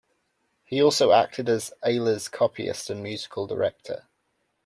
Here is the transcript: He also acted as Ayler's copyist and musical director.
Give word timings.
He 0.63 0.81
also 0.81 1.11
acted 1.11 1.47
as 1.47 1.71
Ayler's 1.85 2.27
copyist 2.27 2.89
and 2.89 3.03
musical 3.03 3.45
director. 3.45 4.07